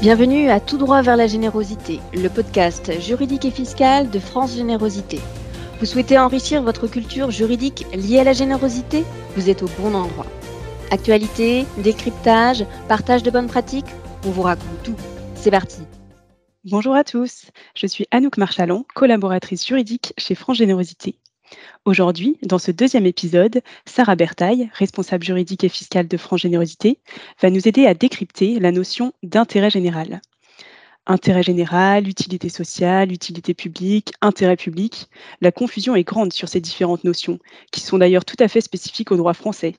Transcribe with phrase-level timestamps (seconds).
[0.00, 5.20] Bienvenue à Tout droit vers la générosité, le podcast juridique et fiscal de France Générosité.
[5.78, 9.04] Vous souhaitez enrichir votre culture juridique liée à la générosité?
[9.36, 10.24] Vous êtes au bon endroit.
[10.90, 13.90] Actualité, décryptage, partage de bonnes pratiques,
[14.24, 14.96] on vous raconte tout.
[15.34, 15.82] C'est parti.
[16.64, 21.16] Bonjour à tous, je suis Anouk Marchalon, collaboratrice juridique chez France Générosité.
[21.84, 26.98] Aujourd'hui, dans ce deuxième épisode, Sarah Bertaille, responsable juridique et fiscale de France Générosité,
[27.40, 30.20] va nous aider à décrypter la notion d'intérêt général.
[31.06, 35.08] Intérêt général, utilité sociale, utilité publique, intérêt public,
[35.40, 37.38] la confusion est grande sur ces différentes notions,
[37.72, 39.74] qui sont d'ailleurs tout à fait spécifiques au droit français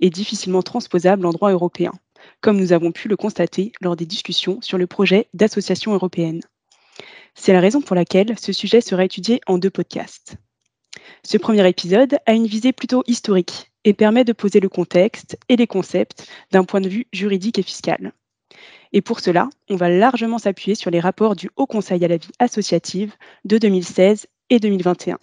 [0.00, 1.92] et difficilement transposables en droit européen,
[2.40, 6.40] comme nous avons pu le constater lors des discussions sur le projet d'association européenne.
[7.34, 10.36] C'est la raison pour laquelle ce sujet sera étudié en deux podcasts.
[11.22, 15.56] Ce premier épisode a une visée plutôt historique et permet de poser le contexte et
[15.56, 18.12] les concepts d'un point de vue juridique et fiscal.
[18.92, 22.16] Et pour cela, on va largement s'appuyer sur les rapports du Haut Conseil à la
[22.16, 25.18] vie associative de 2016 et 2021.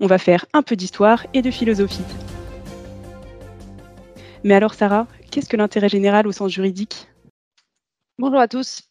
[0.00, 2.04] On va faire un peu d'histoire et de philosophie.
[4.44, 7.08] Mais alors Sarah, qu'est-ce que l'intérêt général au sens juridique?
[8.18, 8.82] Bonjour à tous.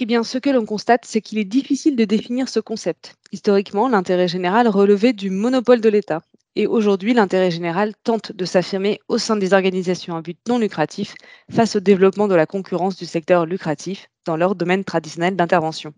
[0.00, 3.16] Eh bien, ce que l'on constate, c'est qu'il est difficile de définir ce concept.
[3.32, 6.22] Historiquement, l'intérêt général relevait du monopole de l'État.
[6.54, 11.14] Et aujourd'hui, l'intérêt général tente de s'affirmer au sein des organisations à but non lucratif
[11.50, 15.92] face au développement de la concurrence du secteur lucratif dans leur domaine traditionnel d'intervention.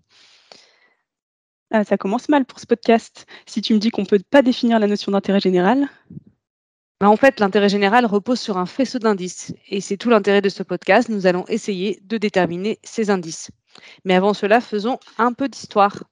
[1.70, 3.26] Ah, ça commence mal pour ce podcast.
[3.44, 5.90] Si tu me dis qu'on ne peut pas définir la notion d'intérêt général?
[7.00, 9.52] Ben, en fait, l'intérêt général repose sur un faisceau d'indices.
[9.68, 11.10] Et c'est tout l'intérêt de ce podcast.
[11.10, 13.50] Nous allons essayer de déterminer ces indices.
[14.04, 16.04] Mais avant cela, faisons un peu d'histoire.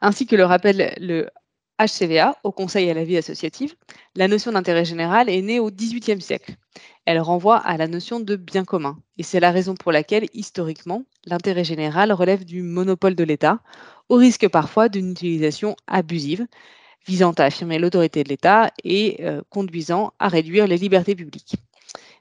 [0.00, 1.28] Ainsi que le rappelle le
[1.80, 3.74] HCVA, au Conseil à la vie associative,
[4.14, 6.56] la notion d'intérêt général est née au XVIIIe siècle.
[7.06, 8.98] Elle renvoie à la notion de bien commun.
[9.16, 13.60] Et c'est la raison pour laquelle, historiquement, l'intérêt général relève du monopole de l'État,
[14.10, 16.46] au risque parfois d'une utilisation abusive,
[17.06, 21.54] visant à affirmer l'autorité de l'État et euh, conduisant à réduire les libertés publiques.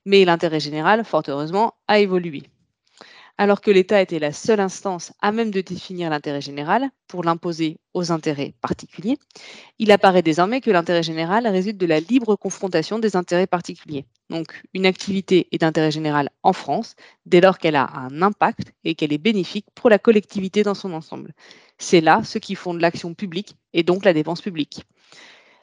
[0.05, 2.43] Mais l'intérêt général, fort heureusement, a évolué
[3.39, 7.79] alors que l'État était la seule instance à même de définir l'intérêt général pour l'imposer
[7.93, 9.17] aux intérêts particuliers,
[9.79, 14.05] il apparaît désormais que l'intérêt général résulte de la libre confrontation des intérêts particuliers.
[14.29, 18.93] Donc une activité est d'intérêt général en France dès lors qu'elle a un impact et
[18.93, 21.31] qu'elle est bénéfique pour la collectivité dans son ensemble.
[21.77, 24.83] C'est là ce qui fonde l'action publique et donc la dépense publique.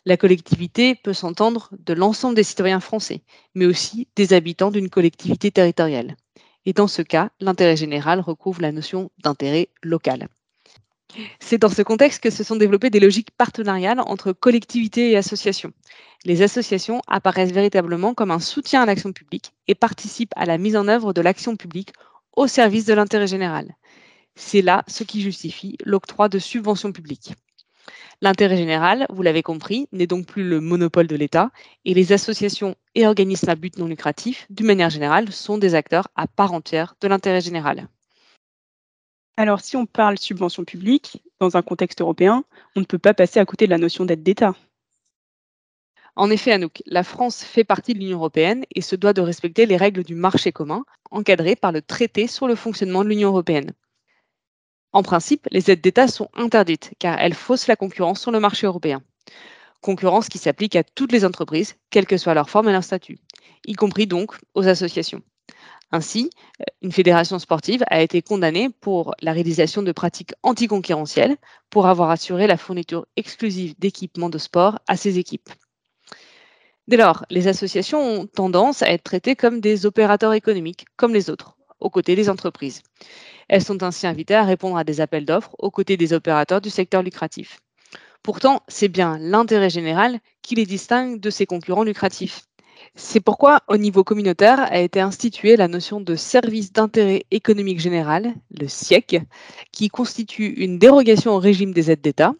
[0.06, 3.20] La collectivité peut s'entendre de l'ensemble des citoyens français,
[3.54, 6.16] mais aussi des habitants d'une collectivité territoriale.
[6.66, 10.28] Et dans ce cas, l'intérêt général recouvre la notion d'intérêt local.
[11.40, 15.72] C'est dans ce contexte que se sont développées des logiques partenariales entre collectivités et associations.
[16.24, 20.76] Les associations apparaissent véritablement comme un soutien à l'action publique et participent à la mise
[20.76, 21.92] en œuvre de l'action publique
[22.36, 23.76] au service de l'intérêt général.
[24.34, 27.32] C'est là ce qui justifie l'octroi de subventions publiques.
[28.22, 31.50] L'intérêt général, vous l'avez compris, n'est donc plus le monopole de l'État
[31.84, 36.08] et les associations et organismes à but non lucratif, d'une manière générale, sont des acteurs
[36.16, 37.88] à part entière de l'intérêt général.
[39.36, 43.38] Alors, si on parle subvention publique, dans un contexte européen, on ne peut pas passer
[43.38, 44.54] à côté de la notion d'aide d'État.
[46.18, 49.66] En effet, Anouk, la France fait partie de l'Union européenne et se doit de respecter
[49.66, 53.72] les règles du marché commun, encadrées par le traité sur le fonctionnement de l'Union européenne.
[54.96, 58.66] En principe, les aides d'État sont interdites car elles faussent la concurrence sur le marché
[58.66, 59.02] européen.
[59.82, 63.18] Concurrence qui s'applique à toutes les entreprises, quelle que soit leur forme et leur statut,
[63.66, 65.20] y compris donc aux associations.
[65.92, 66.30] Ainsi,
[66.80, 71.36] une fédération sportive a été condamnée pour la réalisation de pratiques anticoncurrentielles
[71.68, 75.50] pour avoir assuré la fourniture exclusive d'équipements de sport à ses équipes.
[76.88, 81.28] Dès lors, les associations ont tendance à être traitées comme des opérateurs économiques, comme les
[81.28, 82.82] autres, aux côtés des entreprises.
[83.48, 86.70] Elles sont ainsi invitées à répondre à des appels d'offres aux côtés des opérateurs du
[86.70, 87.60] secteur lucratif.
[88.22, 92.42] Pourtant, c'est bien l'intérêt général qui les distingue de ces concurrents lucratifs.
[92.94, 98.34] C'est pourquoi, au niveau communautaire, a été instituée la notion de service d'intérêt économique général,
[98.50, 99.20] le SIEC,
[99.70, 102.34] qui constitue une dérogation au régime des aides d'État.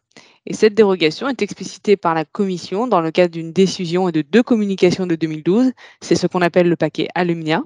[0.46, 4.22] Et cette dérogation est explicitée par la Commission dans le cadre d'une décision et de
[4.22, 5.72] deux communications de 2012.
[6.00, 7.62] C'est ce qu'on appelle le paquet Alumnia.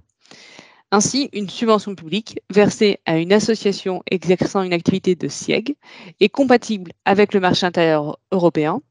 [0.92, 5.76] Ainsi, une subvention publique versée à une association exerçant une activité de SIEG
[6.19, 8.82] est compatible avec le marché intérieur européen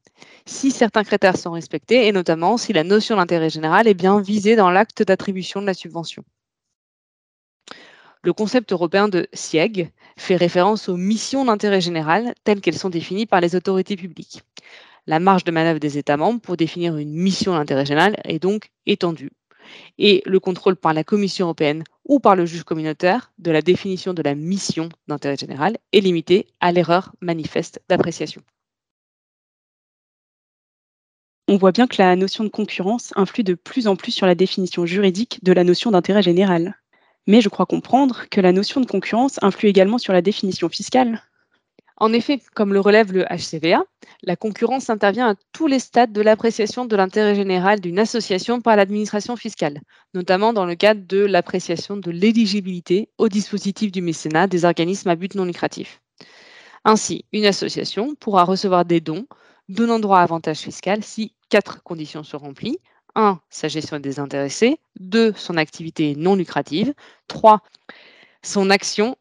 [0.46, 4.56] si certains critères sont respectés et notamment si la notion d'intérêt général est bien visée
[4.56, 6.24] dans l'acte d'attribution de la subvention.
[8.22, 13.26] Le concept européen de SIEG fait référence aux missions d'intérêt général telles qu'elles sont définies
[13.26, 14.42] par les autorités publiques.
[15.06, 18.70] La marge de manœuvre des États membres pour définir une mission d'intérêt général est donc
[18.86, 19.32] étendue
[19.98, 24.14] et le contrôle par la Commission européenne ou par le juge communautaire de la définition
[24.14, 28.42] de la mission d'intérêt général est limité à l'erreur manifeste d'appréciation.
[31.48, 34.36] On voit bien que la notion de concurrence influe de plus en plus sur la
[34.36, 36.76] définition juridique de la notion d'intérêt général.
[37.26, 41.22] Mais je crois comprendre que la notion de concurrence influe également sur la définition fiscale.
[42.00, 43.84] En effet, comme le relève le HCVA,
[44.22, 48.74] la concurrence intervient à tous les stades de l'appréciation de l'intérêt général d'une association par
[48.74, 49.82] l'administration fiscale,
[50.14, 55.14] notamment dans le cadre de l'appréciation de l'éligibilité au dispositif du mécénat des organismes à
[55.14, 56.00] but non lucratif.
[56.86, 59.26] Ainsi, une association pourra recevoir des dons
[59.68, 62.78] donnant droit à avantage fiscal si quatre conditions sont remplies.
[63.14, 63.38] 1.
[63.50, 64.80] Sa gestion est désintéressée.
[65.00, 65.34] 2.
[65.36, 66.94] Son activité non lucrative.
[67.28, 67.60] 3.
[68.42, 69.16] Son action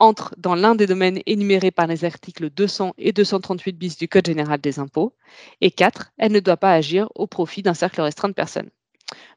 [0.00, 4.26] entre dans l'un des domaines énumérés par les articles 200 et 238 bis du Code
[4.26, 5.14] général des impôts.
[5.60, 6.12] Et 4.
[6.18, 8.70] Elle ne doit pas agir au profit d'un cercle restreint de personnes.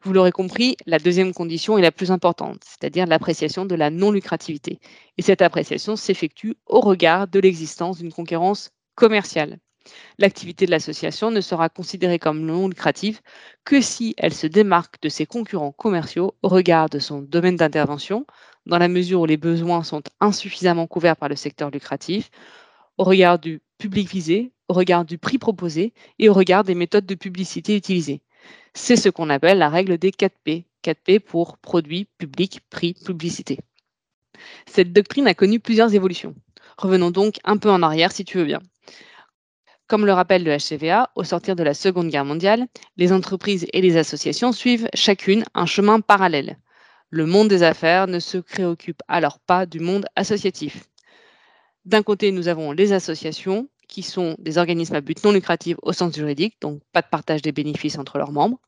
[0.03, 4.79] Vous l'aurez compris, la deuxième condition est la plus importante, c'est-à-dire l'appréciation de la non-lucrativité.
[5.17, 9.59] Et cette appréciation s'effectue au regard de l'existence d'une concurrence commerciale.
[10.17, 13.21] L'activité de l'association ne sera considérée comme non lucrative
[13.65, 18.25] que si elle se démarque de ses concurrents commerciaux au regard de son domaine d'intervention,
[18.65, 22.29] dans la mesure où les besoins sont insuffisamment couverts par le secteur lucratif,
[22.97, 27.05] au regard du public visé, au regard du prix proposé et au regard des méthodes
[27.05, 28.21] de publicité utilisées.
[28.73, 30.65] C'est ce qu'on appelle la règle des 4P.
[30.83, 33.59] 4P pour produit, public, prix, publicité.
[34.65, 36.35] Cette doctrine a connu plusieurs évolutions.
[36.77, 38.61] Revenons donc un peu en arrière si tu veux bien.
[39.93, 42.65] Comme le rappelle le HCVA, au sortir de la Seconde Guerre mondiale,
[42.97, 46.57] les entreprises et les associations suivent chacune un chemin parallèle.
[47.11, 50.85] Le monde des affaires ne se préoccupe alors pas du monde associatif.
[51.85, 55.93] D'un côté, nous avons les associations, qui sont des organismes à but non lucratif au
[55.93, 58.59] sens juridique, donc pas de partage des bénéfices entre leurs membres,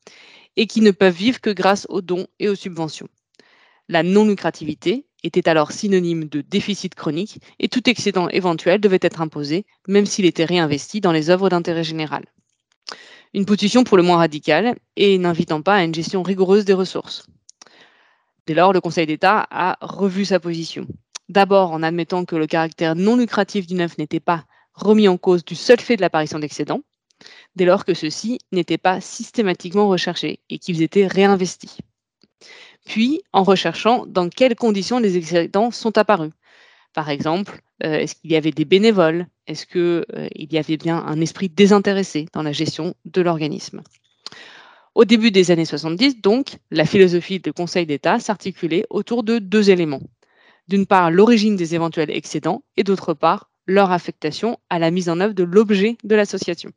[0.57, 3.10] et qui ne peuvent vivre que grâce aux dons et aux subventions.
[3.89, 9.66] La non-lucrativité était alors synonyme de déficit chronique et tout excédent éventuel devait être imposé,
[9.88, 12.25] même s'il était réinvesti dans les œuvres d'intérêt général.
[13.33, 17.25] Une position pour le moins radicale et n'invitant pas à une gestion rigoureuse des ressources.
[18.48, 20.88] Dès lors, le Conseil d'État a revu sa position.
[21.27, 25.44] D'abord en admettant que le caractère non lucratif du neuf n'était pas remis en cause
[25.44, 26.81] du seul fait de l'apparition d'excédents,
[27.56, 31.77] dès lors que ceux-ci n'étaient pas systématiquement recherchés et qu'ils étaient réinvestis
[32.85, 36.31] puis en recherchant dans quelles conditions les excédents sont apparus.
[36.93, 39.27] Par exemple, euh, est-ce qu'il y avait des bénévoles?
[39.47, 43.81] Est-ce qu'il euh, y avait bien un esprit désintéressé dans la gestion de l'organisme?
[44.93, 49.69] Au début des années 70, donc, la philosophie du Conseil d'État s'articulait autour de deux
[49.69, 50.01] éléments.
[50.69, 55.19] D'une part, l'origine des éventuels excédents et d'autre part, leur affectation à la mise en
[55.19, 56.71] œuvre de l'objet de l'association.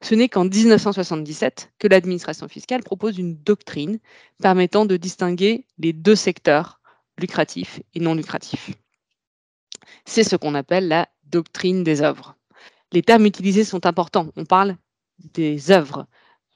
[0.00, 3.98] Ce n'est qu'en 1977 que l'administration fiscale propose une doctrine
[4.40, 6.80] permettant de distinguer les deux secteurs,
[7.18, 8.70] lucratifs et non lucratifs.
[10.04, 12.36] C'est ce qu'on appelle la doctrine des œuvres.
[12.92, 14.28] Les termes utilisés sont importants.
[14.36, 14.76] On parle
[15.34, 16.06] des œuvres,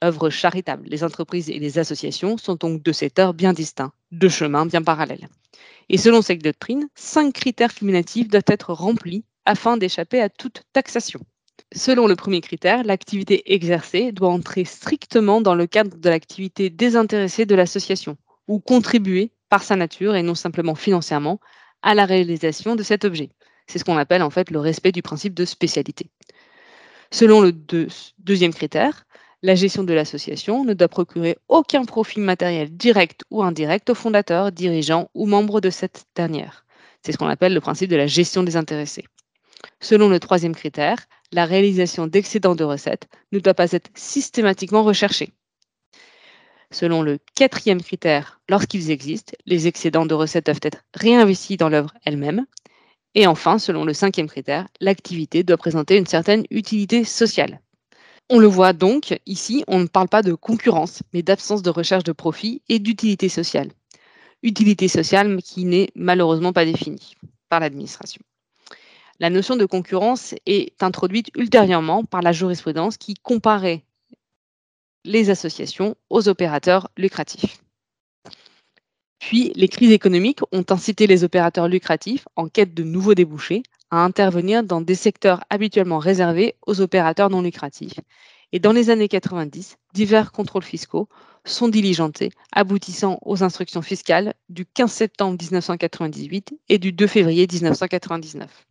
[0.03, 0.89] œuvres charitables.
[0.89, 5.29] Les entreprises et les associations sont donc deux secteurs bien distincts, deux chemins bien parallèles.
[5.89, 11.21] Et selon cette doctrine, cinq critères cumulatifs doivent être remplis afin d'échapper à toute taxation.
[11.75, 17.47] Selon le premier critère, l'activité exercée doit entrer strictement dans le cadre de l'activité désintéressée
[17.47, 21.41] de l'association ou contribuer par sa nature et non simplement financièrement
[21.83, 23.31] à la réalisation de cet objet.
[23.67, 26.11] C'est ce qu'on appelle en fait le respect du principe de spécialité.
[27.11, 27.53] Selon le
[28.19, 29.07] deuxième critère,
[29.43, 34.53] la gestion de l'association ne doit procurer aucun profit matériel direct ou indirect aux fondateurs,
[34.53, 36.67] dirigeants ou membres de cette dernière.
[37.05, 39.05] C'est ce qu'on appelle le principe de la gestion des intéressés.
[39.81, 40.99] Selon le troisième critère,
[41.33, 45.33] la réalisation d'excédents de recettes ne doit pas être systématiquement recherchée.
[46.71, 51.93] Selon le quatrième critère, lorsqu'ils existent, les excédents de recettes doivent être réinvestis dans l'œuvre
[52.05, 52.47] elle-même.
[53.15, 57.61] Et enfin, selon le cinquième critère, l'activité doit présenter une certaine utilité sociale.
[58.31, 62.05] On le voit donc, ici, on ne parle pas de concurrence, mais d'absence de recherche
[62.05, 63.71] de profit et d'utilité sociale.
[64.43, 67.17] Utilité sociale qui n'est malheureusement pas définie
[67.51, 68.23] par l'administration.
[69.23, 73.85] La notion de concurrence est introduite ultérieurement par la jurisprudence qui comparait
[75.05, 77.63] les associations aux opérateurs lucratifs.
[79.21, 83.63] Puis, les crises économiques ont incité les opérateurs lucratifs, en quête de nouveaux débouchés,
[83.93, 88.01] à intervenir dans des secteurs habituellement réservés aux opérateurs non lucratifs.
[88.51, 91.09] Et dans les années 90, divers contrôles fiscaux
[91.45, 98.67] sont diligentés, aboutissant aux instructions fiscales du 15 septembre 1998 et du 2 février 1999.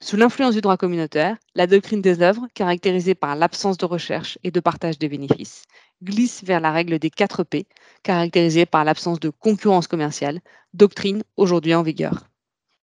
[0.00, 4.52] Sous l'influence du droit communautaire, la doctrine des œuvres, caractérisée par l'absence de recherche et
[4.52, 5.64] de partage des bénéfices,
[6.04, 7.66] glisse vers la règle des 4 P,
[8.04, 10.40] caractérisée par l'absence de concurrence commerciale,
[10.72, 12.28] doctrine aujourd'hui en vigueur.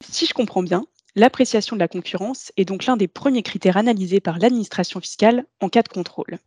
[0.10, 4.20] Si je comprends bien, l'appréciation de la concurrence est donc l'un des premiers critères analysés
[4.20, 6.40] par l'administration fiscale en cas de contrôle.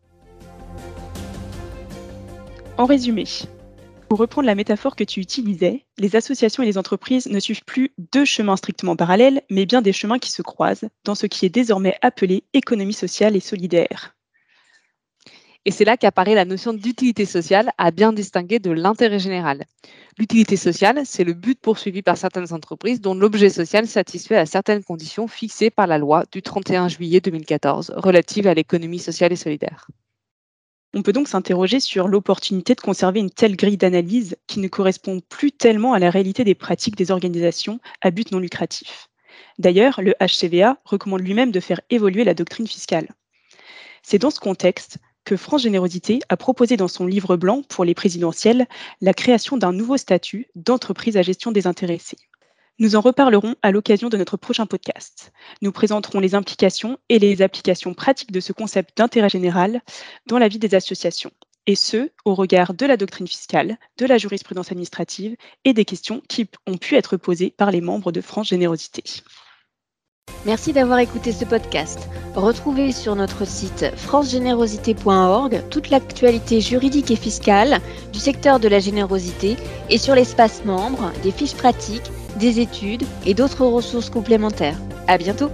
[2.76, 3.24] En résumé,
[4.08, 7.92] pour reprendre la métaphore que tu utilisais, les associations et les entreprises ne suivent plus
[8.12, 11.50] deux chemins strictement parallèles, mais bien des chemins qui se croisent dans ce qui est
[11.50, 14.16] désormais appelé économie sociale et solidaire.
[15.64, 19.64] Et c'est là qu'apparaît la notion d'utilité sociale à bien distinguer de l'intérêt général.
[20.16, 24.84] L'utilité sociale, c'est le but poursuivi par certaines entreprises dont l'objet social satisfait à certaines
[24.84, 29.88] conditions fixées par la loi du 31 juillet 2014 relative à l'économie sociale et solidaire.
[30.96, 35.20] On peut donc s'interroger sur l'opportunité de conserver une telle grille d'analyse qui ne correspond
[35.28, 39.10] plus tellement à la réalité des pratiques des organisations à but non lucratif.
[39.58, 43.08] D'ailleurs, le HCVA recommande lui-même de faire évoluer la doctrine fiscale.
[44.02, 47.94] C'est dans ce contexte que France Générosité a proposé dans son livre blanc pour les
[47.94, 48.66] présidentielles
[49.02, 52.16] la création d'un nouveau statut d'entreprise à gestion désintéressée.
[52.78, 55.32] Nous en reparlerons à l'occasion de notre prochain podcast.
[55.62, 59.80] Nous présenterons les implications et les applications pratiques de ce concept d'intérêt général
[60.26, 61.30] dans la vie des associations,
[61.66, 66.20] et ce, au regard de la doctrine fiscale, de la jurisprudence administrative et des questions
[66.28, 69.02] qui ont pu être posées par les membres de France Générosité.
[70.44, 72.10] Merci d'avoir écouté ce podcast.
[72.34, 77.80] Retrouvez sur notre site francegénérosité.org toute l'actualité juridique et fiscale
[78.12, 79.56] du secteur de la générosité
[79.88, 84.78] et sur l'espace membre des fiches pratiques des études et d'autres ressources complémentaires.
[85.08, 85.50] À bientôt!